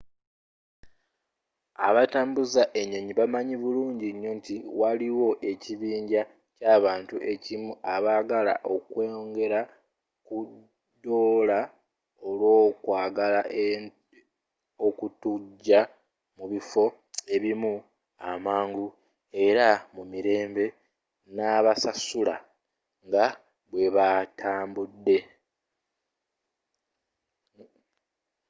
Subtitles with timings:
[1.87, 6.21] abatambuza enyonyi bamanyi bulungi nnyo nti waliwo ekibinja
[6.57, 9.61] ky'abantu ekimu abaagala okwongela
[10.27, 10.37] ku
[11.03, 11.59] doola
[12.27, 13.39] olw'okwagala
[14.87, 15.79] okutuuja
[16.37, 16.85] mubiffo
[17.35, 17.73] ebimu
[18.31, 18.87] amangu
[19.45, 20.65] era mumirembe
[21.35, 22.35] nebasasula
[23.05, 23.25] nga
[23.69, 25.17] bwebatambudde